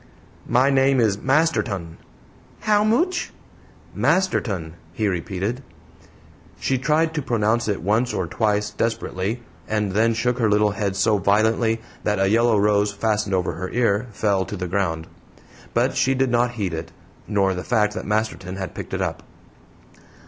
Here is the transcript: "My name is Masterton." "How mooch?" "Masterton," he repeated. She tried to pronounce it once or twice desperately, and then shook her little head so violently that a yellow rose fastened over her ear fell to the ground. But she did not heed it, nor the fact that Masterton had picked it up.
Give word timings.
"My 0.49 0.71
name 0.71 0.99
is 0.99 1.19
Masterton." 1.21 1.97
"How 2.61 2.83
mooch?" 2.83 3.29
"Masterton," 3.93 4.73
he 4.93 5.07
repeated. 5.07 5.61
She 6.59 6.79
tried 6.79 7.13
to 7.13 7.21
pronounce 7.21 7.67
it 7.67 7.83
once 7.83 8.11
or 8.11 8.25
twice 8.25 8.71
desperately, 8.71 9.43
and 9.67 9.91
then 9.91 10.15
shook 10.15 10.39
her 10.39 10.49
little 10.49 10.71
head 10.71 10.95
so 10.95 11.19
violently 11.19 11.81
that 12.03 12.17
a 12.17 12.29
yellow 12.31 12.57
rose 12.57 12.91
fastened 12.91 13.35
over 13.35 13.51
her 13.51 13.69
ear 13.69 14.07
fell 14.11 14.43
to 14.45 14.57
the 14.57 14.65
ground. 14.67 15.05
But 15.75 15.95
she 15.95 16.15
did 16.15 16.31
not 16.31 16.53
heed 16.53 16.73
it, 16.73 16.91
nor 17.27 17.53
the 17.53 17.63
fact 17.63 17.93
that 17.93 18.03
Masterton 18.07 18.55
had 18.55 18.73
picked 18.73 18.95
it 18.95 19.03
up. 19.03 19.21